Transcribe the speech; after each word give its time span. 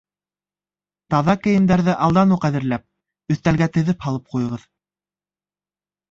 Таҙа 1.13 1.33
кейемдәрҙе 1.41 1.93
алдан 2.05 2.33
уҡ 2.35 2.47
әҙерләп, 2.49 2.83
өҫтәлгә 3.35 3.67
теҙеп 3.75 4.07
һалып 4.07 4.33
ҡуйығыҙ. 4.37 4.65